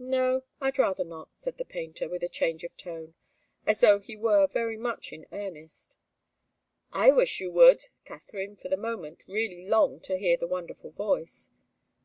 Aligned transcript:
"No. 0.00 0.42
I'd 0.60 0.76
rather 0.76 1.04
not," 1.04 1.36
said 1.36 1.56
the 1.56 1.64
painter, 1.64 2.08
with 2.08 2.24
a 2.24 2.28
change 2.28 2.64
of 2.64 2.76
tone, 2.76 3.14
as 3.64 3.78
though 3.78 4.00
he 4.00 4.16
were 4.16 4.48
very 4.48 4.76
much 4.76 5.12
in 5.12 5.24
earnest. 5.30 5.96
"I 6.92 7.12
wish 7.12 7.38
you 7.38 7.52
would!" 7.52 7.82
Katharine, 8.04 8.56
for 8.56 8.68
the 8.68 8.76
moment, 8.76 9.22
really 9.28 9.68
longed 9.68 10.02
to 10.02 10.18
hear 10.18 10.36
the 10.36 10.48
wonderful 10.48 10.90
voice. 10.90 11.50